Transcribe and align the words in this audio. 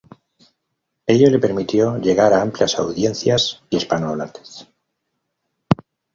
Ello 1.05 1.27
le 1.29 1.37
permitió 1.37 1.99
llegar 1.99 2.33
a 2.33 2.41
amplias 2.41 2.73
audiencias 2.79 3.61
hispano 3.69 4.09
hablantes. 4.09 4.67